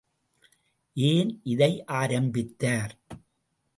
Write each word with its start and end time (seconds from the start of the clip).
ஏன் 0.97 1.41
இதை 1.43 1.83
ஆரம்பித்தார்? 1.85 2.93